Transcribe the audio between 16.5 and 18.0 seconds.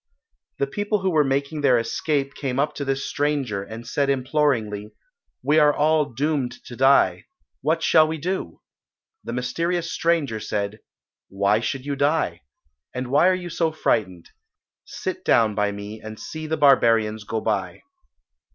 barbarians go by."